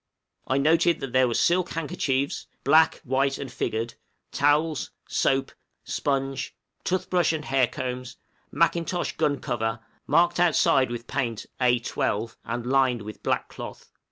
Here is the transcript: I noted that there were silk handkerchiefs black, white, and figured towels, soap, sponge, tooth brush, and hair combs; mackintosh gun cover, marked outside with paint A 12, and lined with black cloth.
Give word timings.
I 0.47 0.57
noted 0.57 0.99
that 0.99 1.13
there 1.13 1.27
were 1.27 1.35
silk 1.35 1.69
handkerchiefs 1.73 2.47
black, 2.63 2.95
white, 3.03 3.37
and 3.37 3.51
figured 3.51 3.93
towels, 4.31 4.89
soap, 5.07 5.51
sponge, 5.83 6.55
tooth 6.83 7.07
brush, 7.07 7.31
and 7.33 7.45
hair 7.45 7.67
combs; 7.67 8.17
mackintosh 8.51 9.15
gun 9.17 9.39
cover, 9.39 9.79
marked 10.07 10.39
outside 10.39 10.89
with 10.89 11.05
paint 11.05 11.45
A 11.59 11.77
12, 11.77 12.35
and 12.45 12.65
lined 12.65 13.03
with 13.03 13.21
black 13.21 13.47
cloth. 13.47 13.91